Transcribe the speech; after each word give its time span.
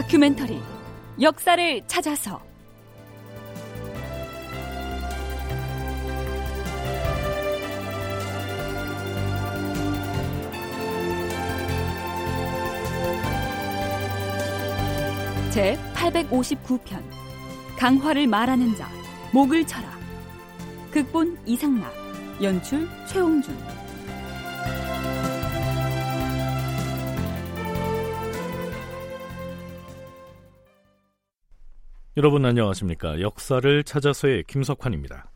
다큐멘터리 0.00 0.58
역사를 1.20 1.82
찾아서. 1.86 2.40
제 15.50 15.78
859편 15.92 17.02
강화를 17.76 18.26
말하는 18.26 18.74
자 18.76 18.88
목을 19.32 19.66
쳐라. 19.66 19.86
극본 20.90 21.38
이상락 21.44 21.92
연출 22.42 22.88
최홍준 23.06 23.54
여러분 32.20 32.44
안녕하십니까 32.44 33.22
역사를 33.22 33.82
찾아서의 33.82 34.44
김석환입니다 34.46 35.30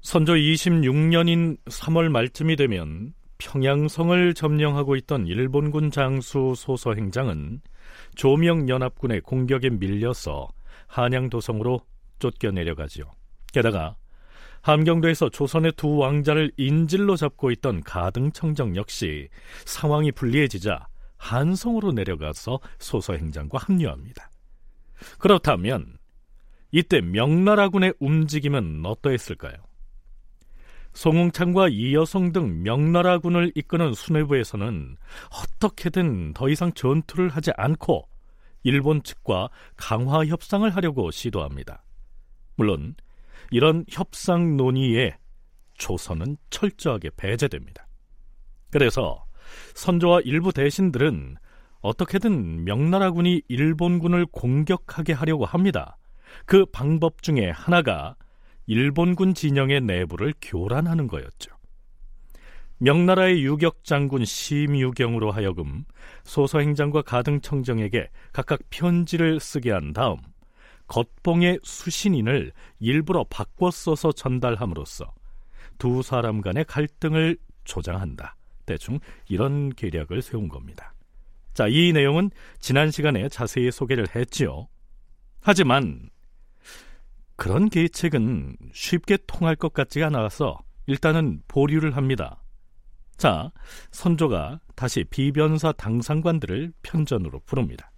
선조 0.00 0.34
26년인 0.34 1.58
3월 1.64 2.10
말쯤이 2.10 2.54
되면 2.54 3.12
평양성을 3.38 4.34
점령하고 4.34 4.94
있던 4.94 5.26
일본군 5.26 5.90
장수 5.90 6.54
소서 6.56 6.94
행장은 6.94 7.60
조명연합군의 8.14 9.22
공격에 9.22 9.68
밀려서 9.68 10.46
한양도성으로 10.86 11.80
쫓겨내려가지요. 12.20 13.10
게다가 13.52 13.96
함경도에서 14.62 15.30
조선의 15.30 15.72
두 15.76 15.96
왕자를 15.96 16.52
인질로 16.56 17.16
잡고 17.16 17.50
있던 17.50 17.80
가등청정 17.82 18.76
역시 18.76 19.28
상황이 19.64 20.12
불리해지자 20.12 20.86
한성으로 21.16 21.90
내려가서 21.90 22.60
소서 22.78 23.14
행장과 23.14 23.58
합류합니다. 23.58 24.30
그렇다면 25.18 25.98
이때 26.70 27.00
명나라군의 27.00 27.94
움직임은 28.00 28.84
어떠했을까요? 28.84 29.54
송웅창과 30.92 31.68
이여성 31.68 32.32
등 32.32 32.62
명나라군을 32.62 33.52
이끄는 33.54 33.92
수뇌부에서는 33.92 34.96
어떻게든 35.30 36.32
더 36.32 36.48
이상 36.48 36.72
전투를 36.72 37.28
하지 37.28 37.52
않고 37.56 38.08
일본 38.62 39.02
측과 39.02 39.50
강화 39.76 40.24
협상을 40.24 40.68
하려고 40.74 41.10
시도합니다. 41.10 41.84
물론 42.56 42.94
이런 43.50 43.84
협상 43.90 44.56
논의에 44.56 45.16
조선은 45.74 46.38
철저하게 46.48 47.10
배제됩니다. 47.16 47.86
그래서 48.70 49.24
선조와 49.74 50.22
일부 50.24 50.52
대신들은 50.52 51.36
어떻게든 51.86 52.64
명나라군이 52.64 53.42
일본군을 53.46 54.26
공격하게 54.26 55.12
하려고 55.12 55.44
합니다. 55.44 55.96
그 56.44 56.66
방법 56.66 57.22
중에 57.22 57.50
하나가 57.50 58.16
일본군 58.66 59.34
진영의 59.34 59.82
내부를 59.82 60.34
교란하는 60.42 61.06
거였죠. 61.06 61.54
명나라의 62.78 63.44
유격 63.44 63.84
장군 63.84 64.24
심유경으로 64.24 65.30
하여금 65.30 65.84
소서행장과 66.24 67.02
가등청정에게 67.02 68.08
각각 68.32 68.60
편지를 68.68 69.38
쓰게 69.38 69.70
한 69.70 69.92
다음 69.92 70.16
겉봉의 70.88 71.60
수신인을 71.62 72.52
일부러 72.80 73.24
바꿔 73.30 73.70
써서 73.70 74.10
전달함으로써 74.10 75.14
두 75.78 76.02
사람 76.02 76.40
간의 76.40 76.64
갈등을 76.64 77.38
조장한다. 77.64 78.34
대충 78.66 78.98
이런 79.28 79.70
계략을 79.70 80.20
세운 80.20 80.48
겁니다. 80.48 80.95
자, 81.56 81.66
이 81.68 81.92
내용은 81.94 82.30
지난 82.60 82.90
시간에 82.90 83.30
자세히 83.30 83.70
소개를 83.70 84.06
했지요. 84.14 84.68
하지만 85.40 86.10
그런 87.36 87.70
계책은 87.70 88.58
쉽게 88.74 89.16
통할 89.26 89.56
것 89.56 89.72
같지가 89.72 90.08
않아서 90.08 90.58
일단은 90.86 91.40
보류를 91.48 91.96
합니다. 91.96 92.42
자, 93.16 93.50
선조가 93.90 94.60
다시 94.74 95.04
비변사 95.04 95.72
당상관들을 95.72 96.74
편전으로 96.82 97.40
부릅니다. 97.46 97.90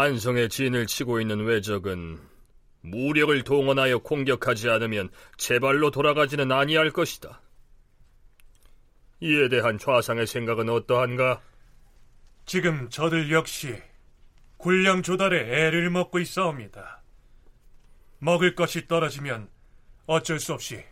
한성의 0.00 0.48
진을 0.48 0.86
치고 0.86 1.20
있는 1.20 1.44
왜적은 1.44 2.18
무력을 2.82 3.42
동원하여 3.44 3.98
공격하지 3.98 4.68
않으면 4.68 5.10
제발로 5.38 5.90
돌아가지는 5.90 6.52
아니할 6.52 6.90
것이다. 6.90 7.40
이에 9.20 9.48
대한 9.48 9.78
좌상의 9.78 10.26
생각은 10.26 10.68
어떠한가? 10.68 11.40
지금 12.44 12.90
저들 12.90 13.32
역시 13.32 13.74
군량 14.58 15.02
조달에 15.02 15.66
애를 15.66 15.90
먹고 15.90 16.18
있사옵니다. 16.18 17.02
먹을 18.18 18.54
것이 18.54 18.86
떨어지면 18.86 19.48
어쩔 20.06 20.38
수 20.38 20.52
없이 20.52 20.82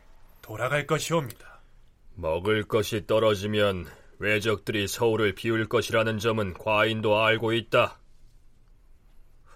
돌아갈 0.40 0.86
것이옵니다. 0.86 1.60
먹을 2.14 2.64
것이 2.64 3.06
떨어지면 3.06 3.86
왜적들이 4.18 4.86
서울을 4.88 5.34
비울 5.34 5.68
것이라는 5.68 6.18
점은 6.18 6.54
과인도 6.54 7.22
알고 7.22 7.52
있다. 7.52 7.98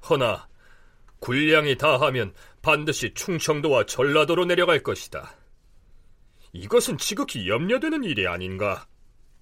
허나 0.09 0.49
군량이 1.21 1.77
다하면 1.77 2.35
반드시 2.63 3.15
충청도와 3.15 3.87
전라도로 3.87 4.45
내려갈 4.45 4.83
것이다. 4.83 5.35
이것은 6.53 6.99
지극히 6.99 7.49
염려되는 7.49 8.05
일이 8.05 8.27
아닌가? 8.27 8.87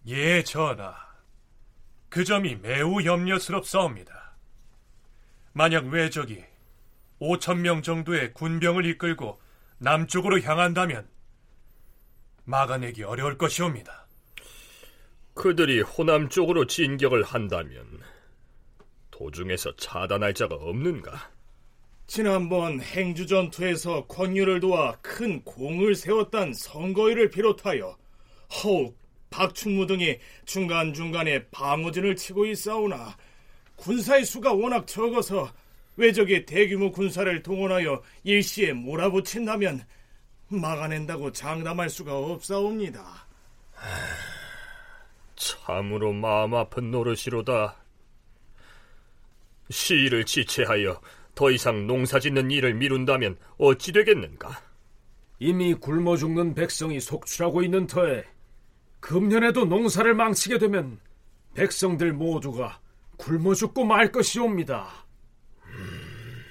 예, 0.06 0.42
전하. 0.42 0.94
그 2.08 2.24
점이 2.24 2.56
매우 2.56 3.04
염려스럽사옵니다. 3.04 4.36
만약 5.52 5.86
왜적이 5.86 6.44
5천 7.20 7.60
명 7.60 7.82
정도의 7.82 8.32
군병을 8.34 8.86
이끌고 8.86 9.40
남쪽으로 9.78 10.40
향한다면 10.40 11.08
막아내기 12.44 13.04
어려울 13.04 13.38
것이옵니다. 13.38 14.06
그들이 15.34 15.80
호남 15.80 16.28
쪽으로 16.28 16.66
진격을 16.66 17.22
한다면 17.22 18.00
도중에서 19.14 19.76
차단할 19.76 20.34
자가 20.34 20.56
없는가? 20.56 21.30
지난번 22.06 22.80
행주 22.80 23.26
전투에서 23.26 24.06
권유를 24.06 24.58
도와 24.58 24.96
큰 25.00 25.40
공을 25.44 25.94
세웠던 25.94 26.52
선거위를 26.52 27.30
비롯하여 27.30 27.96
허욱, 28.50 28.98
박충무 29.30 29.86
등이 29.86 30.18
중간중간에 30.44 31.46
방어진을 31.46 32.16
치고 32.16 32.46
있사오나 32.46 33.16
군사의 33.76 34.24
수가 34.24 34.52
워낙 34.52 34.86
적어서 34.86 35.50
외적이 35.96 36.44
대규모 36.44 36.90
군사를 36.90 37.42
동원하여 37.42 38.02
일시에 38.24 38.72
몰아붙인다면 38.72 39.84
막아낸다고 40.48 41.30
장담할 41.30 41.88
수가 41.88 42.18
없사옵니다. 42.18 43.26
참으로 45.36 46.12
마음 46.12 46.54
아픈 46.54 46.90
노릇이로다. 46.90 47.83
시위를 49.74 50.24
지체하여 50.24 51.00
더 51.34 51.50
이상 51.50 51.88
농사 51.88 52.20
짓는 52.20 52.50
일을 52.52 52.74
미룬다면 52.74 53.36
어찌 53.58 53.90
되겠는가? 53.90 54.62
이미 55.40 55.74
굶어 55.74 56.16
죽는 56.16 56.54
백성이 56.54 57.00
속출하고 57.00 57.62
있는 57.62 57.88
터에 57.88 58.24
금년에도 59.00 59.64
농사를 59.64 60.14
망치게 60.14 60.58
되면 60.58 61.00
백성들 61.54 62.12
모두가 62.12 62.80
굶어 63.16 63.54
죽고 63.54 63.84
말 63.84 64.12
것이옵니다. 64.12 65.06
음, 65.66 66.44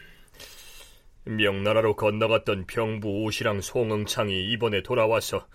명나라로 1.37 1.95
건너갔던 1.95 2.67
병부 2.67 3.23
오시랑 3.23 3.61
송응창이 3.61 4.51
이번에 4.51 4.83
돌아와서 4.83 5.47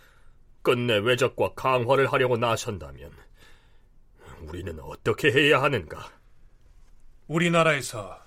끝내 0.63 0.97
외적과 0.97 1.53
강화를 1.55 2.11
하려고 2.11 2.39
나선다면 2.39 3.13
우리는 4.41 4.79
어떻게 4.81 5.31
해야 5.31 5.63
하는가? 5.63 6.18
우리나라에서 7.29 8.21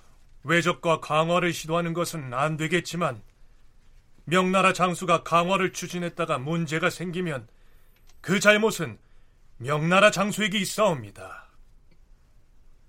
외적과 0.43 0.99
강화를 0.99 1.53
시도하는 1.53 1.93
것은 1.93 2.33
안 2.33 2.57
되겠지만 2.57 3.21
명나라 4.25 4.73
장수가 4.73 5.23
강화를 5.23 5.73
추진했다가 5.73 6.37
문제가 6.37 6.89
생기면 6.89 7.47
그 8.21 8.39
잘못은 8.39 8.99
명나라 9.57 10.11
장수에게 10.11 10.57
있어옵니다. 10.59 11.47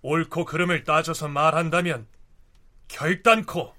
옳고 0.03 0.45
그름을 0.45 0.85
따져서 0.85 1.29
말한다면 1.29 2.07
결단코 2.89 3.75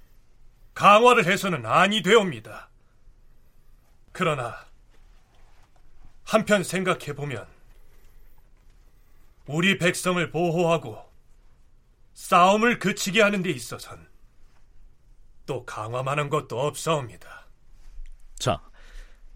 강화를 0.74 1.26
해서는 1.26 1.66
아니 1.66 2.02
되옵니다. 2.02 2.70
그러나 4.12 4.66
한편 6.24 6.64
생각해보면 6.64 7.46
우리 9.46 9.78
백성을 9.78 10.32
보호하고 10.32 11.13
싸움을 12.14 12.80
그치게 12.80 13.22
하는 13.22 13.42
데 13.44 13.50
있어선 13.50 14.08
또 15.46 15.66
강화만한 15.66 16.30
것도 16.30 16.60
없사옵니다. 16.60 17.48
자, 18.36 18.62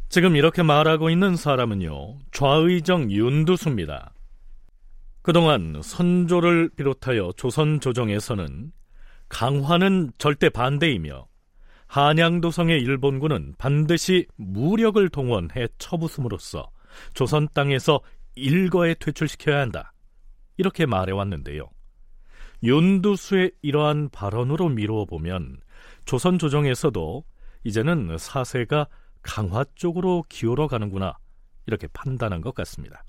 지금 0.10 0.36
이렇게 0.36 0.64
말하고 0.64 1.10
있는 1.10 1.36
사람은요, 1.36 2.20
좌의정 2.32 3.12
윤두수입니다. 3.12 4.14
그동안 5.22 5.82
선조를 5.84 6.70
비롯하여 6.78 7.34
조선 7.36 7.82
조정에서는 7.82 8.72
강화는 9.28 10.14
절대 10.18 10.50
반대이며 10.50 11.28
한양도성의 11.88 12.82
일본군은 12.82 13.56
반드시 13.58 14.26
무력을 14.38 15.10
동원해 15.10 15.68
처부숨으로써 15.78 16.70
조선 17.14 17.48
땅에서 17.54 18.00
일거에 18.36 18.94
퇴출시켜야 18.94 19.60
한다. 19.60 19.94
이렇게 20.58 20.86
말해왔는데요. 20.86 21.70
윤두수의 22.64 23.52
이러한 23.62 24.10
발언으로 24.10 24.70
미루어 24.70 25.06
보면 25.06 25.58
조선 26.06 26.40
조정에서도 26.40 27.24
이제는 27.64 28.18
사세가 28.18 28.88
강화 29.22 29.66
쪽으로 29.76 30.24
기울어 30.30 30.68
가는구나 30.68 31.18
이렇게 31.66 31.88
판단한 31.88 32.42
것 32.42 32.56
같습니다. 32.56 33.04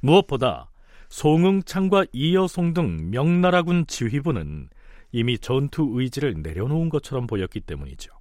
무엇보다 0.00 0.70
송응창과 1.08 2.06
이여송 2.12 2.74
등 2.74 3.10
명나라군 3.10 3.86
지휘부는 3.86 4.68
이미 5.12 5.38
전투 5.38 5.88
의지를 5.92 6.42
내려놓은 6.42 6.88
것처럼 6.88 7.26
보였기 7.26 7.60
때문이죠. 7.60 8.12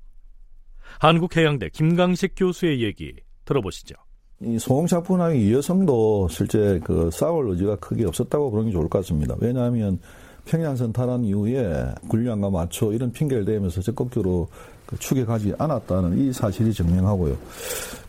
한국해양대 0.99 1.69
김강식 1.69 2.33
교수의 2.35 2.81
얘기 2.81 3.13
들어보시죠. 3.45 3.95
이 4.41 4.57
송응창뿐 4.57 5.35
이여성도 5.35 6.27
실제 6.29 6.79
그 6.83 7.09
싸울 7.11 7.49
의지가 7.49 7.75
크게 7.77 8.05
없었다고 8.05 8.51
그런 8.51 8.65
게 8.65 8.71
좋을 8.71 8.87
것 8.87 8.99
같습니다. 8.99 9.35
왜냐하면 9.39 9.99
평양선 10.45 10.93
탈환 10.93 11.23
이후에 11.23 11.85
군량과 12.07 12.49
마초 12.49 12.93
이런 12.93 13.11
핑계를 13.11 13.45
대면서 13.45 13.81
적극적으로 13.81 14.47
그 14.85 14.97
추격하지 14.97 15.53
않았다는 15.59 16.17
이 16.17 16.33
사실이 16.33 16.73
증명하고요. 16.73 17.37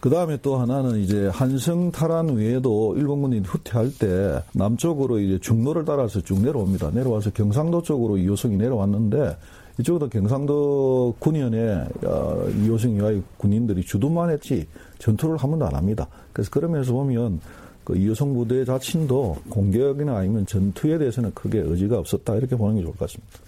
그 0.00 0.08
다음에 0.08 0.38
또 0.40 0.56
하나는 0.56 0.98
이제 1.00 1.28
한성 1.28 1.92
탈환 1.92 2.28
외에도 2.30 2.96
일본군이 2.96 3.40
후퇴할 3.40 3.92
때 3.98 4.42
남쪽으로 4.54 5.18
이제 5.18 5.38
중로를 5.40 5.84
따라서 5.84 6.22
쭉 6.22 6.40
내려옵니다. 6.40 6.90
내려와서 6.92 7.30
경상도 7.32 7.82
쪽으로 7.82 8.16
이호성이 8.16 8.56
내려왔는데 8.56 9.36
이쪽도 9.78 10.08
경상도 10.08 11.16
군현에 11.18 11.84
어, 12.04 12.46
이호성이와 12.64 13.12
군인들이 13.36 13.82
주둔만 13.82 14.30
했지 14.30 14.66
전투를 14.98 15.36
한 15.36 15.50
번도 15.50 15.66
안 15.66 15.74
합니다. 15.74 16.06
그래서 16.32 16.50
그러면서 16.50 16.92
보면 16.92 17.40
그 17.90 17.96
이호성 17.96 18.34
부대 18.34 18.64
자신도 18.64 19.42
공격이나 19.50 20.18
아니면 20.18 20.46
전투에 20.46 20.96
대해서는 20.96 21.34
크게 21.34 21.58
의지가 21.58 21.98
없었다 21.98 22.36
이렇게 22.36 22.54
보는 22.54 22.76
게 22.76 22.82
좋을 22.82 22.92
것 22.92 23.00
같습니다. 23.00 23.40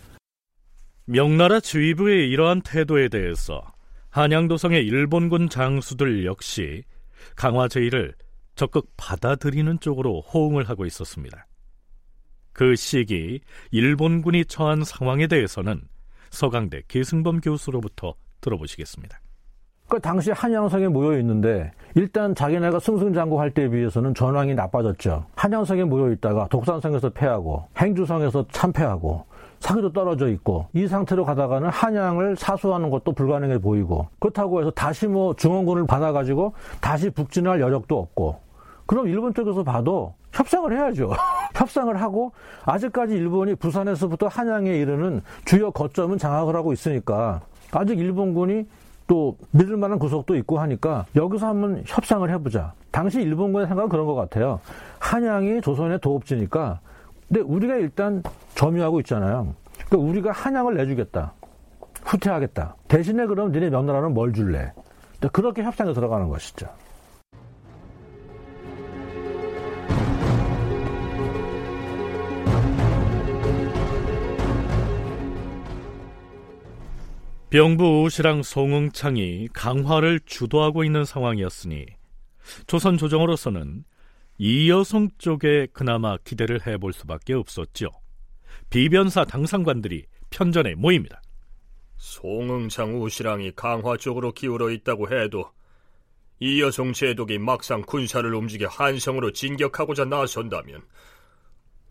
명나라 1.04 1.60
지휘부의 1.60 2.28
이러한 2.28 2.62
태도에 2.62 3.08
대해서 3.08 3.62
한양도성의 4.10 4.84
일본군 4.84 5.48
장수들 5.48 6.26
역시 6.26 6.82
강화 7.36 7.68
제의를 7.68 8.14
적극 8.56 8.90
받아들이는 8.96 9.78
쪽으로 9.78 10.22
호응을 10.22 10.68
하고 10.68 10.86
있었습니다. 10.86 11.46
그 12.52 12.74
시기 12.74 13.40
일본군이 13.70 14.46
처한 14.46 14.82
상황에 14.82 15.28
대해서는 15.28 15.82
서강대 16.30 16.82
계승범 16.88 17.40
교수로부터 17.40 18.14
들어보시겠습니다. 18.40 19.21
그 19.92 20.00
당시 20.00 20.30
한양성에 20.30 20.88
모여 20.88 21.18
있는데 21.18 21.70
일단 21.94 22.34
자기네가 22.34 22.78
승승장구할 22.78 23.50
때에 23.50 23.68
비해서는 23.68 24.14
전황이 24.14 24.54
나빠졌죠. 24.54 25.26
한양성에 25.36 25.84
모여 25.84 26.10
있다가 26.12 26.48
독산성에서 26.48 27.10
패하고 27.10 27.64
행주성에서 27.76 28.46
참패하고 28.50 29.26
사기도 29.60 29.92
떨어져 29.92 30.28
있고 30.28 30.68
이 30.72 30.86
상태로 30.86 31.26
가다가는 31.26 31.68
한양을 31.68 32.36
사수하는 32.36 32.88
것도 32.88 33.12
불가능해 33.12 33.58
보이고 33.58 34.08
그렇다고 34.18 34.60
해서 34.60 34.70
다시 34.70 35.06
뭐 35.06 35.36
중원군을 35.36 35.86
받아가지고 35.86 36.54
다시 36.80 37.10
북진할 37.10 37.60
여력도 37.60 37.98
없고 37.98 38.40
그럼 38.86 39.08
일본 39.08 39.34
쪽에서 39.34 39.62
봐도 39.62 40.14
협상을 40.32 40.72
해야죠. 40.72 41.10
협상을 41.54 41.94
하고 42.00 42.32
아직까지 42.64 43.12
일본이 43.12 43.56
부산에서부터 43.56 44.28
한양에 44.28 44.74
이르는 44.74 45.20
주요 45.44 45.70
거점은 45.70 46.16
장악을 46.16 46.56
하고 46.56 46.72
있으니까 46.72 47.42
아직 47.72 47.98
일본군이 47.98 48.64
또 49.06 49.36
믿을 49.50 49.76
만한 49.76 49.98
구석도 49.98 50.36
있고 50.36 50.58
하니까 50.60 51.06
여기서 51.16 51.48
한번 51.48 51.82
협상을 51.86 52.28
해보자. 52.30 52.72
당시 52.90 53.20
일본군의 53.20 53.66
생각은 53.68 53.88
그런 53.88 54.06
것 54.06 54.14
같아요. 54.14 54.60
한양이 54.98 55.60
조선의 55.60 56.00
도읍지니까 56.00 56.80
근데 57.28 57.40
우리가 57.40 57.76
일단 57.76 58.22
점유하고 58.54 59.00
있잖아요. 59.00 59.54
그러니까 59.88 60.10
우리가 60.10 60.32
한양을 60.32 60.74
내주겠다. 60.74 61.32
후퇴하겠다. 62.04 62.76
대신에 62.88 63.26
그럼 63.26 63.52
니네 63.52 63.70
명나라는 63.70 64.12
뭘 64.12 64.32
줄래? 64.32 64.72
그렇게 65.32 65.62
협상에 65.62 65.92
들어가는 65.92 66.28
것이죠. 66.28 66.66
병부 77.52 78.00
오시랑 78.00 78.42
송응창이 78.42 79.48
강화를 79.52 80.20
주도하고 80.24 80.84
있는 80.84 81.04
상황이었으니 81.04 81.84
조선 82.66 82.96
조정으로서는 82.96 83.84
이여성 84.38 85.10
쪽에 85.18 85.66
그나마 85.70 86.16
기대를 86.16 86.66
해볼 86.66 86.94
수밖에 86.94 87.34
없었죠. 87.34 87.90
비변사 88.70 89.26
당상관들이 89.26 90.06
편전에 90.30 90.76
모입니다. 90.76 91.20
송응창 91.98 93.02
우시랑이 93.02 93.52
강화 93.54 93.98
쪽으로 93.98 94.32
기울어 94.32 94.70
있다고 94.70 95.10
해도 95.10 95.52
이여성 96.40 96.94
제독이 96.94 97.36
막상 97.36 97.82
군사를 97.82 98.34
움직여 98.34 98.68
한성으로 98.68 99.32
진격하고자 99.32 100.06
나선다면 100.06 100.80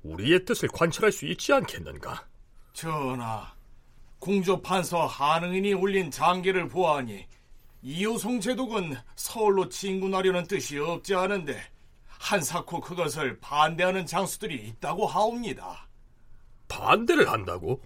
우리의 0.01 0.43
뜻을 0.43 0.69
관철할 0.69 1.11
수 1.11 1.27
있지 1.27 1.53
않겠는가? 1.53 2.25
전하, 2.73 3.53
궁조 4.21 4.61
판서 4.61 5.07
한응인이 5.07 5.73
올린 5.73 6.11
장계를 6.11 6.67
보아하니 6.67 7.25
이호송 7.81 8.39
제독은 8.39 8.95
서울로 9.15 9.67
진군하려는 9.67 10.45
뜻이 10.45 10.77
없지 10.77 11.15
않은데 11.15 11.59
한사코 12.05 12.81
그것을 12.81 13.39
반대하는 13.39 14.05
장수들이 14.05 14.53
있다고 14.67 15.07
하옵니다. 15.07 15.87
반대를 16.67 17.31
한다고? 17.31 17.81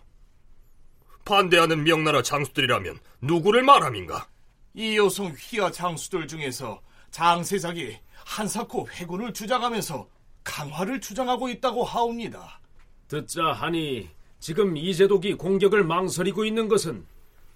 반대하는 1.24 1.86
명나라 1.86 2.22
장수들이라면 2.22 3.00
누구를 3.22 3.64
말함인가? 3.64 4.28
이호송 4.74 5.36
휘하 5.40 5.72
장수들 5.72 6.28
중에서 6.28 6.82
장세작이 7.12 7.98
한사코 8.26 8.90
회군을 8.90 9.32
주장하면서 9.32 10.10
강화를 10.44 11.00
주장하고 11.00 11.48
있다고 11.48 11.86
하옵니다. 11.86 12.60
듣자 13.08 13.42
하니 13.54 14.10
지금 14.46 14.78
이제독이 14.78 15.34
공격을 15.34 15.84
망설이고 15.86 16.46
있는 16.46 16.68
것은 16.68 17.04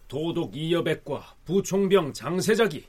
도독 0.08 0.58
이여백과 0.58 1.36
부총병 1.46 2.14
장세작이 2.14 2.84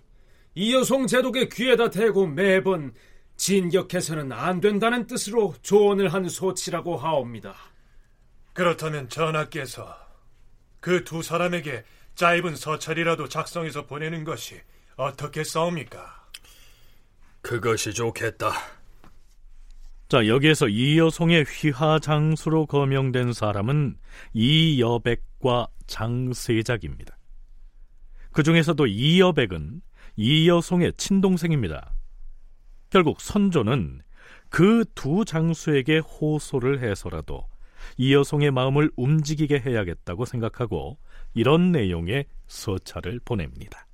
이여송 0.54 1.06
제독의 1.06 1.50
귀에다 1.50 1.90
대고 1.90 2.26
매번 2.26 2.94
진격해서는 3.36 4.32
안 4.32 4.62
된다는 4.62 5.06
뜻으로 5.06 5.54
조언을 5.60 6.14
한 6.14 6.30
소치라고 6.30 6.96
하옵니다. 6.96 7.54
그렇다면 8.54 9.10
전하께서 9.10 9.94
그 10.80 11.04
두 11.04 11.20
사람에게 11.20 11.84
짧은 12.14 12.56
서찰이라도 12.56 13.28
작성해서 13.28 13.84
보내는 13.84 14.24
것이 14.24 14.62
어떻게 14.96 15.44
싸웁니까? 15.44 16.26
그것이 17.42 17.92
좋겠다. 17.92 18.79
자, 20.10 20.26
여기에서 20.26 20.66
이여송의 20.66 21.44
휘하 21.44 22.00
장수로 22.00 22.66
거명된 22.66 23.32
사람은 23.32 23.96
이여백과 24.32 25.68
장세작입니다. 25.86 27.16
그 28.32 28.42
중에서도 28.42 28.88
이여백은 28.88 29.80
이여송의 30.16 30.94
친동생입니다. 30.96 31.94
결국 32.90 33.20
선조는 33.20 34.00
그 34.48 34.84
두 34.96 35.24
장수에게 35.24 35.98
호소를 35.98 36.82
해서라도 36.82 37.46
이여송의 37.96 38.50
마음을 38.50 38.90
움직이게 38.96 39.60
해야겠다고 39.60 40.24
생각하고 40.24 40.98
이런 41.34 41.70
내용의 41.70 42.24
서찰을 42.48 43.20
보냅니다. 43.24 43.86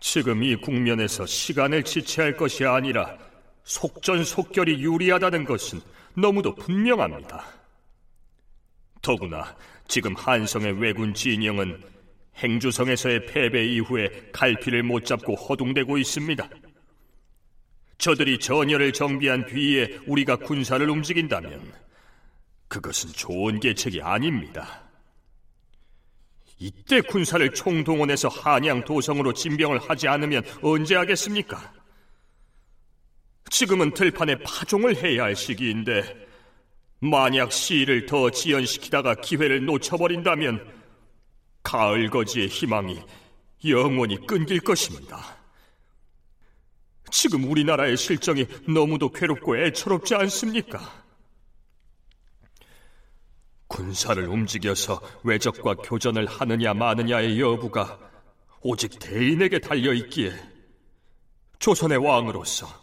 지금 0.00 0.42
이 0.42 0.56
국면에서 0.56 1.26
시간을 1.26 1.84
지체할 1.84 2.36
것이 2.36 2.64
아니라 2.64 3.29
속전속결이 3.64 4.82
유리하다는 4.82 5.44
것은 5.44 5.80
너무도 6.14 6.54
분명합니다. 6.54 7.44
더구나 9.02 9.56
지금 9.88 10.14
한성의 10.14 10.80
왜군 10.80 11.14
진영은 11.14 11.82
행주성에서의 12.36 13.26
패배 13.26 13.66
이후에 13.66 14.30
갈피를 14.32 14.82
못 14.82 15.04
잡고 15.04 15.34
허둥대고 15.34 15.98
있습니다. 15.98 16.48
저들이 17.98 18.38
전열을 18.38 18.92
정비한 18.92 19.44
뒤에 19.46 20.00
우리가 20.06 20.36
군사를 20.36 20.88
움직인다면 20.88 21.72
그것은 22.68 23.10
좋은 23.10 23.60
계책이 23.60 24.00
아닙니다. 24.00 24.84
이때 26.58 27.00
군사를 27.00 27.52
총동원해서 27.52 28.28
한양 28.28 28.84
도성으로 28.84 29.32
진병을 29.32 29.78
하지 29.78 30.08
않으면 30.08 30.44
언제 30.62 30.94
하겠습니까? 30.94 31.72
지금은 33.50 33.92
들판에 33.92 34.36
파종을 34.36 34.96
해야 34.96 35.24
할 35.24 35.36
시기인데 35.36 36.28
만약 37.00 37.52
시일을 37.52 38.06
더 38.06 38.30
지연시키다가 38.30 39.16
기회를 39.16 39.64
놓쳐버린다면 39.64 40.80
가을 41.62 42.08
거지의 42.08 42.48
희망이 42.48 43.00
영원히 43.66 44.24
끊길 44.26 44.60
것입니다. 44.60 45.36
지금 47.10 47.50
우리나라의 47.50 47.96
실정이 47.96 48.46
너무도 48.68 49.10
괴롭고 49.10 49.58
애처롭지 49.58 50.14
않습니까? 50.14 50.80
군사를 53.66 54.26
움직여서 54.26 55.00
외적과 55.24 55.74
교전을 55.74 56.26
하느냐 56.26 56.72
마느냐의 56.74 57.40
여부가 57.40 57.98
오직 58.62 58.98
대인에게 58.98 59.58
달려 59.58 59.92
있기에 59.92 60.32
조선의 61.58 61.98
왕으로서 61.98 62.79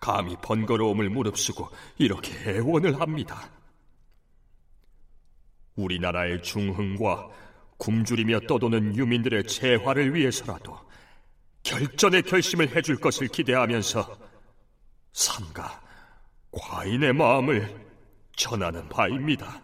감히 0.00 0.34
번거로움을 0.42 1.10
무릅쓰고 1.10 1.68
이렇게 1.98 2.32
애원을 2.50 3.00
합니다. 3.00 3.50
우리나라의 5.76 6.42
중흥과 6.42 7.28
굶주리며 7.76 8.40
떠도는 8.48 8.96
유민들의 8.96 9.44
재화를 9.46 10.14
위해서라도 10.14 10.78
결전의 11.62 12.22
결심을 12.22 12.74
해줄 12.74 12.96
것을 12.96 13.28
기대하면서 13.28 14.18
삼가 15.12 15.80
과인의 16.50 17.12
마음을 17.12 17.86
전하는 18.36 18.88
바입니다. 18.88 19.62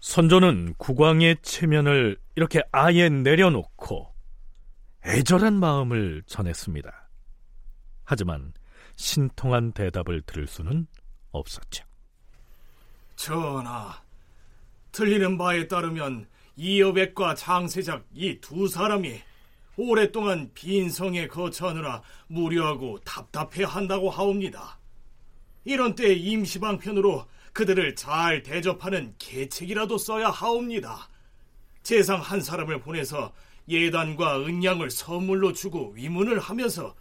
선조는 0.00 0.74
국왕의 0.78 1.38
체면을 1.42 2.18
이렇게 2.34 2.62
아예 2.70 3.08
내려놓고 3.08 4.14
애절한 5.04 5.54
마음을 5.54 6.22
전했습니다. 6.26 7.08
하지만 8.04 8.52
신통한 8.96 9.72
대답을 9.72 10.22
들을 10.22 10.46
수는 10.46 10.86
없었죠. 11.32 11.84
전하, 13.14 14.02
들리는 14.92 15.38
바에 15.38 15.68
따르면 15.68 16.26
이여백과 16.56 17.34
장세작 17.34 18.06
이 18.14 18.40
두 18.40 18.66
사람이 18.66 19.20
오랫동안 19.76 20.50
빈성에 20.54 21.26
거처하느라 21.28 22.02
무료하고 22.28 22.98
답답해한다고 23.00 24.08
하옵니다. 24.10 24.78
이런 25.64 25.94
때 25.94 26.14
임시방편으로 26.14 27.26
그들을 27.52 27.94
잘 27.94 28.42
대접하는 28.42 29.14
계책이라도 29.18 29.98
써야 29.98 30.30
하옵니다. 30.30 31.08
재상 31.82 32.20
한 32.20 32.40
사람을 32.40 32.80
보내서 32.80 33.32
예단과 33.68 34.40
은양을 34.46 34.90
선물로 34.90 35.52
주고 35.52 35.90
위문을 35.90 36.38
하면서 36.38 36.94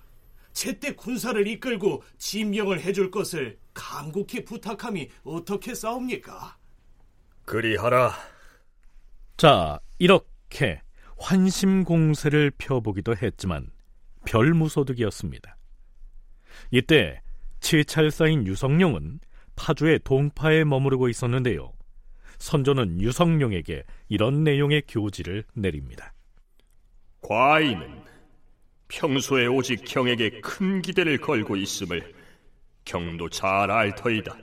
제때 0.55 0.95
군사를 0.95 1.45
이끌고 1.45 2.01
진명을 2.17 2.79
해줄 2.79 3.11
것을 3.11 3.59
간곡히 3.73 4.45
부탁함이 4.45 5.09
어떻게 5.23 5.75
싸웁니까? 5.75 6.57
그리하라. 7.43 8.13
자, 9.35 9.79
이렇게 9.99 10.81
환심 11.17 11.83
공세를 11.83 12.51
펴보기도 12.57 13.15
했지만 13.17 13.69
별 14.25 14.53
무소득이었습니다. 14.53 15.57
이때 16.71 17.21
치찰사인 17.59 18.47
유성룡은 18.47 19.19
파주의 19.57 19.99
동파에 20.05 20.63
머무르고 20.63 21.09
있었는데요. 21.09 21.73
선조는 22.39 23.01
유성룡에게 23.01 23.83
이런 24.07 24.45
내용의 24.45 24.83
교지를 24.87 25.43
내립니다. 25.53 26.13
과인은 27.21 28.04
평소에 28.87 29.47
오직 29.47 29.83
경에게 29.85 30.41
큰 30.41 30.81
기대를 30.81 31.17
걸고 31.19 31.55
있음을 31.55 32.13
경도 32.85 33.29
잘 33.29 33.71
알 33.71 33.95
터이다. 33.95 34.37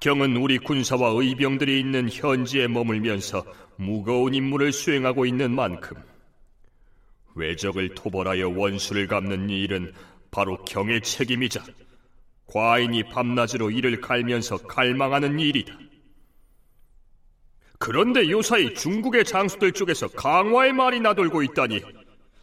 경은 0.00 0.36
우리 0.36 0.58
군사와 0.58 1.10
의병들이 1.10 1.78
있는 1.78 2.08
현지에 2.10 2.66
머물면서 2.68 3.44
무거운 3.76 4.34
임무를 4.34 4.72
수행하고 4.72 5.26
있는 5.26 5.54
만큼 5.54 5.96
외적을 7.34 7.94
토벌하여 7.94 8.48
원수를 8.50 9.06
갚는 9.06 9.48
일은 9.48 9.92
바로 10.30 10.62
경의 10.64 11.00
책임이자 11.00 11.64
과인이 12.46 13.04
밤낮으로 13.04 13.70
이를 13.70 14.00
갈면서 14.00 14.58
갈망하는 14.58 15.38
일이다. 15.38 15.78
그런데 17.78 18.28
요사이 18.28 18.74
중국의 18.74 19.24
장수들 19.24 19.72
쪽에서 19.72 20.08
강화의 20.08 20.72
말이 20.72 21.00
나돌고 21.00 21.42
있다니 21.44 21.80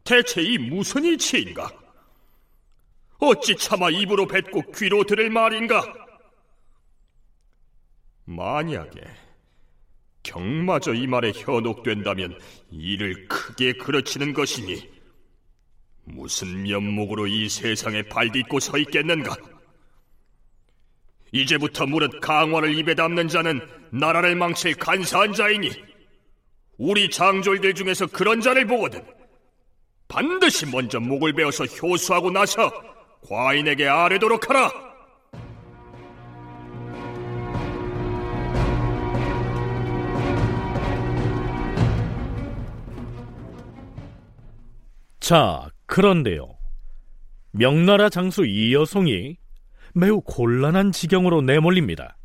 대체 0.03 0.41
이 0.41 0.57
무슨 0.57 1.05
이치인가? 1.05 1.69
어찌 3.19 3.55
차마 3.55 3.89
입으로 3.89 4.25
뱉고 4.25 4.71
귀로 4.71 5.03
들을 5.03 5.29
말인가? 5.29 5.83
만약에 8.25 9.01
경마저 10.23 10.93
이 10.93 11.07
말에 11.07 11.31
현혹된다면 11.33 12.37
이를 12.71 13.27
크게 13.27 13.73
그르치는 13.73 14.33
것이니 14.33 14.87
무슨 16.05 16.63
면목으로 16.63 17.27
이 17.27 17.49
세상에 17.49 18.03
발딛고 18.03 18.59
서 18.59 18.77
있겠는가? 18.77 19.35
이제부터 21.31 21.85
무릇 21.85 22.19
강화를 22.21 22.75
입에 22.77 22.95
담는 22.95 23.27
자는 23.27 23.61
나라를 23.91 24.35
망칠 24.35 24.75
간사한 24.75 25.33
자이니 25.33 25.69
우리 26.77 27.09
장졸들 27.09 27.73
중에서 27.75 28.07
그런 28.07 28.41
자를 28.41 28.65
보거든 28.65 29.03
반드시 30.09 30.65
먼저 30.65 30.99
목을 30.99 31.33
베어서 31.33 31.65
효수하고 31.65 32.31
나서 32.31 32.69
과인에게 33.27 33.87
아뢰도록 33.87 34.49
하라. 34.49 34.71
자, 45.19 45.69
그런데요. 45.85 46.57
명나라 47.51 48.09
장수 48.09 48.45
이여송이 48.45 49.37
매우 49.93 50.21
곤란한 50.21 50.91
지경으로 50.91 51.41
내몰립니다. 51.41 52.17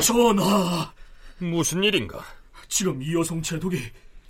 전하, 0.00 0.92
무슨 1.38 1.82
일인가? 1.82 2.20
지금 2.68 3.02
이여송 3.02 3.42
제독이 3.42 3.78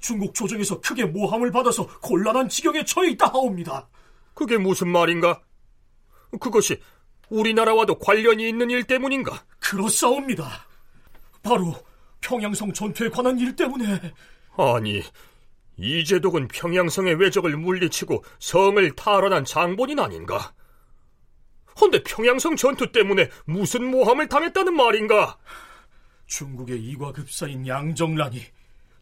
중국 0.07 0.35
조정에서 0.35 0.81
크게 0.81 1.05
모함을 1.05 1.51
받아서 1.51 1.85
곤란한 2.01 2.49
지경에 2.49 2.85
처해 2.85 3.11
있다 3.11 3.27
하옵니다. 3.27 3.89
그게 4.35 4.57
무슨 4.57 4.87
말인가? 4.87 5.43
그것이 6.39 6.81
우리나라와도 7.29 7.99
관련이 7.99 8.49
있는 8.49 8.71
일 8.71 8.85
때문인가? 8.85 9.45
그렇사옵니다. 9.59 10.65
바로 11.43 11.75
평양성 12.21 12.73
전투에 12.73 13.09
관한 13.09 13.37
일 13.41 13.57
때문에. 13.57 14.15
아니, 14.57 15.03
이제독은 15.77 16.49
평양성의 16.49 17.17
외적을 17.17 17.57
물리치고 17.57 18.23
성을 18.39 18.93
탈환한 18.95 19.45
장본인 19.45 19.99
아닌가? 19.99 20.55
헌데 21.81 22.05
평양성 22.05 22.55
전투 22.55 22.93
때문에 22.93 23.29
무슨 23.45 23.91
모함을 23.91 24.29
당했다는 24.29 24.73
말인가? 24.73 25.37
중국의 26.27 26.81
이과급사인 26.81 27.67
양정란이 27.67 28.56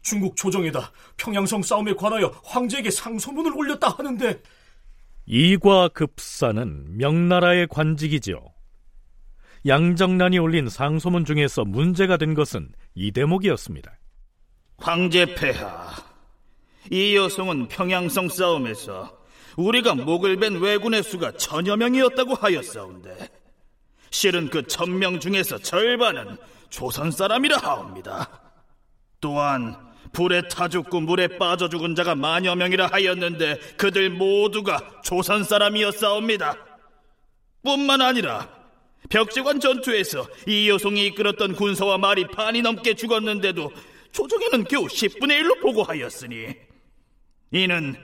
중국 0.05 0.35
조정에다 0.37 0.91
평양성 1.17 1.63
싸움에 1.63 1.93
관하여 1.95 2.27
황제에게 2.43 2.91
상소문을 2.91 3.57
올렸다 3.57 3.89
하는데 3.89 4.39
이과급사는 5.25 6.97
명나라의 6.97 7.67
관직이지요. 7.67 8.39
양정란이 9.65 10.37
올린 10.37 10.69
상소문 10.69 11.25
중에서 11.25 11.65
문제가 11.65 12.17
된 12.17 12.35
것은 12.35 12.71
이 12.93 13.11
대목이었습니다. 13.11 13.91
황제 14.77 15.25
폐하, 15.33 15.89
이 16.91 17.15
여성은 17.15 17.69
평양성 17.69 18.29
싸움에서 18.29 19.17
우리가 19.57 19.95
목을 19.95 20.37
벤 20.37 20.61
왜군의 20.61 21.01
수가 21.01 21.31
천여 21.31 21.77
명이었다고 21.77 22.35
하였사온데 22.35 23.29
실은 24.11 24.51
그 24.51 24.67
천명 24.67 25.19
중에서 25.19 25.57
절반은 25.57 26.37
조선 26.69 27.09
사람이라 27.09 27.57
하옵니다. 27.57 28.29
또한 29.19 29.94
불에 30.15 30.47
타 30.47 30.69
죽고 30.69 31.01
물에 31.01 31.37
빠져 31.37 31.67
죽은 31.67 31.93
자가 31.93 32.15
만여 32.15 32.55
명이라 32.55 32.87
하였는데 32.87 33.59
그들 33.77 34.09
모두가 34.09 35.01
조선 35.03 35.43
사람이었사옵니다. 35.43 36.55
뿐만 37.63 38.01
아니라 38.01 38.49
벽제관 39.09 39.59
전투에서 39.59 40.25
이 40.47 40.69
여성이 40.69 41.07
이끌었던 41.07 41.53
군사와 41.53 41.97
말이 41.97 42.25
반이 42.27 42.61
넘게 42.61 42.95
죽었는데도 42.95 43.71
조정에는 44.11 44.63
겨우 44.63 44.85
10분의 44.85 45.41
1로 45.41 45.61
보고하였으니 45.61 46.55
이는 47.51 47.95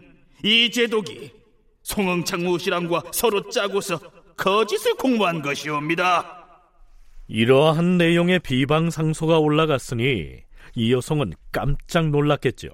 이 0.43 0.69
제독이 0.69 1.31
송응창 1.83 2.43
무시랑과 2.43 3.03
서로 3.13 3.49
짜고서 3.49 3.99
거짓을 4.35 4.95
공모한 4.95 5.41
것이옵니다. 5.41 6.45
이러한 7.27 7.97
내용의 7.97 8.39
비방 8.39 8.89
상소가 8.89 9.39
올라갔으니 9.39 10.43
이 10.75 10.93
여성은 10.93 11.33
깜짝 11.51 12.09
놀랐겠죠. 12.09 12.69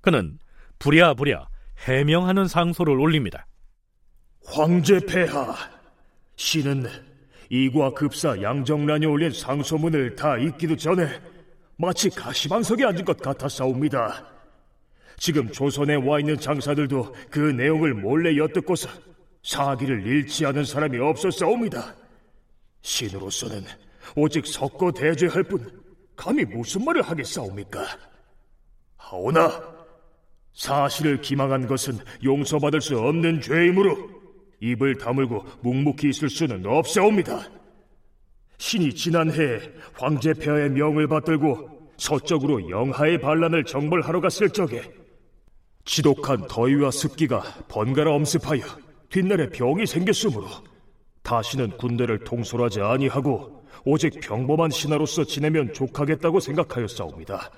그는 0.00 0.38
부랴부랴 0.78 1.48
해명하는 1.86 2.46
상소를 2.46 2.98
올립니다. 2.98 3.46
황제 4.46 5.00
폐하, 5.00 5.54
신은 6.36 6.86
이과 7.50 7.94
급사 7.94 8.40
양정란이 8.40 9.06
올린 9.06 9.30
상소문을 9.30 10.16
다 10.16 10.36
읽기도 10.36 10.76
전에 10.76 11.08
마치 11.76 12.10
가시방석에 12.10 12.84
앉은 12.84 13.04
것 13.04 13.18
같았사옵니다. 13.18 14.26
지금 15.16 15.50
조선에 15.50 15.94
와 15.94 16.20
있는 16.20 16.38
장사들도 16.38 17.14
그 17.30 17.38
내용을 17.38 17.94
몰래 17.94 18.36
엿듣고서 18.36 18.88
사기를 19.42 20.06
잃지 20.06 20.46
않은 20.46 20.64
사람이 20.64 20.98
없었사옵니다. 20.98 21.94
신으로서는 22.82 23.64
오직 24.16 24.46
섞어 24.46 24.90
대죄할 24.92 25.42
뿐 25.44 25.83
감히 26.16 26.44
무슨 26.44 26.84
말을 26.84 27.02
하겠사옵니까? 27.02 27.84
하오나 28.96 29.74
사실을 30.52 31.20
기망한 31.20 31.66
것은 31.66 31.98
용서받을 32.22 32.80
수 32.80 32.98
없는 32.98 33.40
죄이므로 33.40 33.96
입을 34.60 34.96
다물고 34.96 35.44
묵묵히 35.62 36.08
있을 36.10 36.30
수는 36.30 36.64
없사옵니다. 36.64 37.48
신이 38.58 38.94
지난해 38.94 39.60
황제 39.94 40.32
폐하의 40.32 40.70
명을 40.70 41.08
받들고 41.08 41.92
서쪽으로 41.96 42.70
영하의 42.70 43.20
반란을 43.20 43.64
정벌하러 43.64 44.20
갔을 44.20 44.48
적에 44.48 44.82
지독한 45.84 46.46
더위와 46.46 46.90
습기가 46.90 47.42
번갈아 47.68 48.12
엄습하여 48.12 48.62
뒷날에 49.10 49.50
병이 49.50 49.86
생겼으므로 49.86 50.46
다시는 51.22 51.76
군대를 51.76 52.24
통솔하지 52.24 52.80
아니하고 52.80 53.53
오직 53.84 54.20
평범한 54.20 54.70
신하로서 54.70 55.24
지내면 55.24 55.72
족하겠다고 55.72 56.40
생각하였사옵니다. 56.40 57.50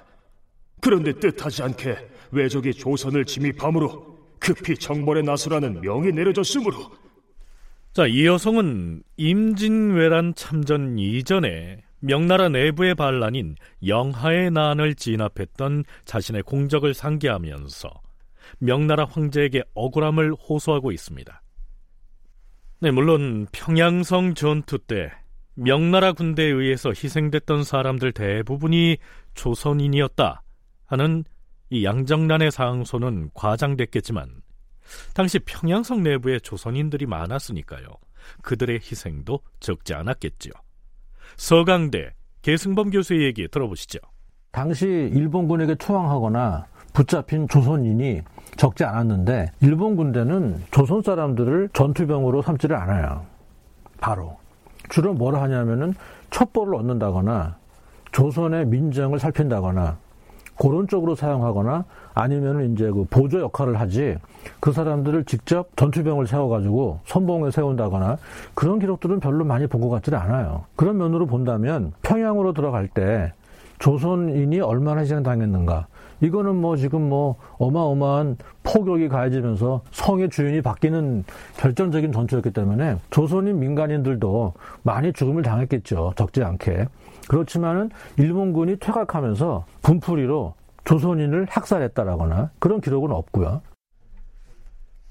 그런데 0.81 1.13
뜻하지 1.13 1.63
않게 1.63 1.97
외적이 2.31 2.75
조선을 2.75 3.25
침입함으로 3.25 4.17
급히 4.39 4.77
정벌에 4.77 5.23
나서라는 5.23 5.81
명이 5.81 6.13
내려졌으므로 6.13 6.91
자, 7.93 8.07
이 8.07 8.27
여성은 8.27 9.03
임진왜란 9.17 10.35
참전 10.35 10.99
이전에 10.99 11.83
명나라 12.01 12.51
내부의 12.51 12.95
반란인 12.95 13.57
영하의 13.87 14.51
난을 14.51 14.97
진압했던 14.97 15.85
자신의 16.05 16.43
공적을 16.43 16.93
상기하면서 16.93 17.91
명나라 18.59 19.07
황제에게 19.07 19.63
억울함을 19.75 20.35
호소하고 20.35 20.93
있습니다. 20.93 21.43
네, 22.81 22.91
물론 22.91 23.47
평양성 23.51 24.35
전투 24.35 24.79
때 24.79 25.11
명나라 25.57 26.13
군대에 26.13 26.47
의해서 26.47 26.91
희생됐던 26.91 27.65
사람들 27.65 28.13
대부분이 28.13 28.99
조선인이었다 29.35 30.43
하는 30.85 31.25
이 31.71 31.85
양정란의 31.85 32.51
상소는 32.51 33.31
과장됐겠지만 33.35 34.29
당시 35.15 35.39
평양성 35.41 36.03
내부에 36.03 36.39
조선인들이 36.39 37.07
많았으니까요. 37.07 37.87
그들의 38.43 38.77
희생도 38.77 39.41
적지 39.59 39.95
않았겠지요. 39.95 40.53
서강대 41.37 42.13
계승범 42.43 42.91
교수의 42.91 43.25
얘기 43.25 43.49
들어보시죠. 43.49 43.99
당시 44.53 44.87
일본군에게 44.87 45.75
투항하거나 45.77 46.67
붙잡힌 46.93 47.49
조선인이 47.49 48.21
적지 48.57 48.85
않았는데 48.85 49.53
일본 49.61 49.97
군대는 49.97 50.65
조선 50.71 51.03
사람들을 51.03 51.71
전투병으로 51.73 52.43
삼지를 52.43 52.77
않아요. 52.77 53.27
바로 54.01 54.39
주로 54.89 55.13
뭘 55.15 55.37
하냐면은 55.37 55.95
첩보를 56.31 56.75
얻는다거나 56.77 57.57
조선의 58.13 58.67
민정을 58.67 59.19
살핀다거나 59.19 59.97
그런 60.59 60.89
쪽으로 60.89 61.15
사용하거나 61.15 61.85
아니면 62.15 62.73
이제 62.73 62.91
그 62.91 63.05
보조 63.11 63.41
역할을 63.41 63.79
하지 63.79 64.17
그 64.59 64.73
사람들을 64.73 65.25
직접 65.25 65.69
전투병을 65.77 66.27
세워가지고 66.27 67.01
선봉에 67.05 67.51
세운다거나 67.51 68.17
그런 68.55 68.79
기록들은 68.79 69.21
별로 69.21 69.45
많이 69.45 69.67
본 69.67 69.83
것 69.83 69.91
같지는 69.91 70.19
않아요. 70.19 70.65
그런 70.75 70.97
면으로 70.97 71.27
본다면 71.27 71.93
평양으로 72.03 72.55
들어갈 72.55 72.89
때 72.89 73.33
조선인이 73.79 74.61
얼마나 74.61 75.01
희생당했는가 75.03 75.87
이거는 76.21 76.57
뭐 76.57 76.77
지금 76.77 77.09
뭐 77.09 77.37
어마어마한 77.59 78.39
폭격이 78.63 79.09
가해지면서 79.09 79.83
성의 79.91 80.31
주인이 80.31 80.63
바뀌는 80.63 81.25
결정적인 81.59 82.13
전투였기 82.13 82.53
때문에 82.53 82.97
조선인 83.11 83.61
민간인들도 83.61 84.55
많이 84.83 85.13
죽음을 85.13 85.43
당했겠죠. 85.43 86.15
적지 86.17 86.43
않게. 86.43 86.87
그렇지만은 87.29 87.91
일본군이 88.19 88.79
퇴각하면서 88.79 89.67
분풀이로 89.83 90.55
조선인을 90.85 91.47
학살했다라거나 91.51 92.51
그런 92.59 92.81
기록은 92.81 93.11
없고요. 93.11 93.61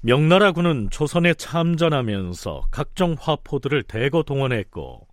명나라군은 0.00 0.88
조선에 0.90 1.34
참전하면서 1.34 2.66
각종 2.70 3.16
화포들을 3.18 3.82
대거 3.84 4.22
동원했고 4.22 5.05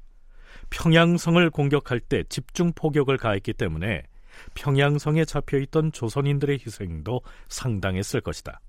평양성을 0.70 1.50
공격할 1.50 2.00
때 2.00 2.24
집중 2.30 2.72
포격을 2.74 3.18
가했기 3.18 3.54
때문에 3.54 4.04
평양성에 4.56 5.26
잡혀 5.26 5.58
있던 5.60 5.92
조선인들의 5.92 6.60
희생도 6.66 7.22
상당했을 7.50 8.22
것이다. 8.22 8.60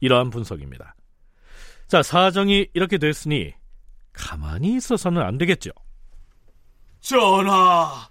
이러한 0.00 0.30
분석입니다. 0.30 0.94
자, 1.86 2.02
사정이 2.02 2.68
이렇게 2.72 2.98
됐으니 2.98 3.52
가만히 4.12 4.76
있어서는 4.76 5.22
안 5.22 5.38
되겠죠. 5.38 5.70
전하, 7.00 8.08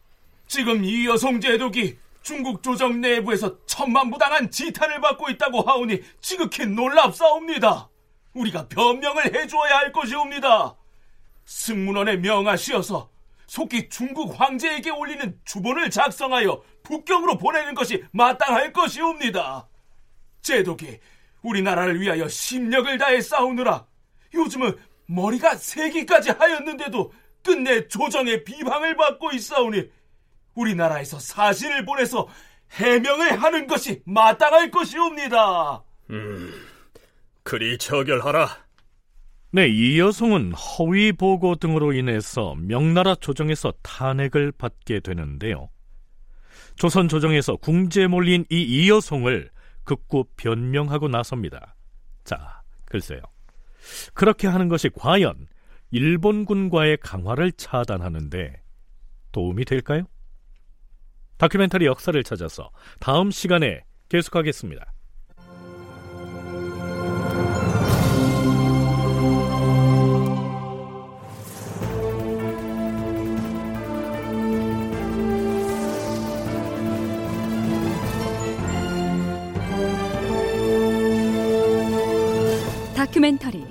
지금 0.48 0.84
이 0.84 1.06
여성 1.08 1.40
제독이 1.40 1.98
중국 2.22 2.62
조정 2.62 3.00
내부에서 3.02 3.66
천만부당한 3.66 4.52
지탄을 4.52 5.00
받고 5.02 5.30
있다고 5.30 5.62
하오니 5.62 6.02
지극히 6.22 6.66
놀랍사옵니다. 6.66 7.90
우리가 8.34 8.68
변명을 8.68 9.34
해주어야 9.36 9.78
할 9.78 9.92
것이옵니다. 9.92 10.76
승문원에 11.46 12.18
명하시어서 12.18 13.10
속히 13.50 13.90
중국 13.90 14.40
황제에게 14.40 14.92
올리는 14.92 15.40
주본을 15.44 15.90
작성하여 15.90 16.62
북경으로 16.84 17.40
보내는 17.40 17.74
것이 17.74 18.04
마땅할 18.12 18.72
것이옵니다. 18.72 19.68
제독이 20.44 21.00
우리나라를 21.42 22.00
위하여 22.00 22.28
심력을 22.28 22.96
다해 23.00 23.22
싸우느라 23.22 23.88
요즘은 24.36 24.78
머리가 25.08 25.56
세기까지 25.56 26.30
하였는데도 26.30 27.12
끝내 27.44 27.88
조정의 27.88 28.44
비방을 28.44 28.96
받고 28.96 29.32
있사오니 29.32 29.90
우리나라에서 30.54 31.20
사신을 31.20 31.86
보내서 31.86 32.28
해명을 32.74 33.42
하는 33.42 33.66
것이 33.66 34.04
마땅할 34.06 34.70
것이옵니다. 34.70 35.84
음, 36.12 36.54
그리 37.42 37.80
처결하라. 37.80 38.69
네, 39.52 39.68
이 39.68 40.00
여성은 40.00 40.54
허위 40.54 41.12
보고 41.12 41.56
등으로 41.56 41.94
인해서 41.94 42.54
명나라 42.56 43.16
조정에서 43.16 43.74
탄핵을 43.82 44.52
받게 44.52 45.00
되는데요. 45.00 45.70
조선 46.76 47.08
조정에서 47.08 47.56
궁지에 47.56 48.08
몰린 48.08 48.46
이 48.52 48.62
이여성을 48.62 49.50
극구 49.86 50.26
변명하고 50.38 51.08
나섭니다. 51.08 51.76
자, 52.24 52.62
글쎄요. 52.86 53.22
그렇게 54.14 54.48
하는 54.48 54.68
것이 54.68 54.90
과연 54.90 55.48
일본군과의 55.90 56.98
강화를 56.98 57.52
차단하는데 57.54 58.62
도움이 59.32 59.66
될까요? 59.66 60.04
다큐멘터리 61.38 61.86
역사를 61.88 62.22
찾아서 62.24 62.70
다음 63.00 63.32
시간에 63.32 63.84
계속하겠습니다. 64.10 64.94
다큐멘터리 83.20 83.66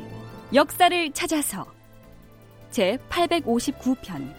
역사를 0.52 1.12
찾아서 1.12 1.66
제 2.70 2.98
859편 3.08 4.30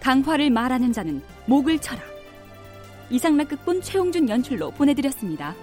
강화를 0.00 0.48
말하는 0.48 0.90
자는 0.90 1.22
목을 1.44 1.78
쳐라 1.78 2.00
이상락 3.10 3.50
극본 3.50 3.82
최홍준 3.82 4.30
연출로 4.30 4.70
보내드렸습니다. 4.70 5.54